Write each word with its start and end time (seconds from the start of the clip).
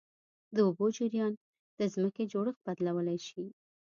د 0.55 0.57
اوبو 0.67 0.85
جریان 0.97 1.33
د 1.79 1.81
ځمکې 1.93 2.23
جوړښت 2.31 2.61
بدلولی 2.67 3.19
شي. 3.27 3.45